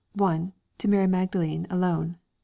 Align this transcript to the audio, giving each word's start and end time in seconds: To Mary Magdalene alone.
To 0.17 0.87
Mary 0.87 1.05
Magdalene 1.05 1.67
alone. 1.69 2.17